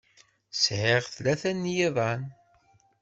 [0.61, 2.21] Sɛiɣ tlata n yiḍan.